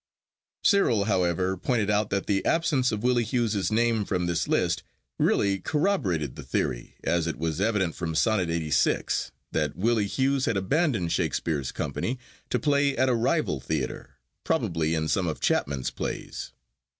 [0.63, 4.81] Cyril, however, pointed out that the absence of Willie Hughes's name from this list
[5.19, 9.29] really corroborated the theory, as it was evident from Sonnet LXXXVI.
[9.51, 12.17] that Willie Hughes had abandoned Shakespeare's company
[12.49, 16.51] to play at a rival theatre, probably in some of Chapman's plays.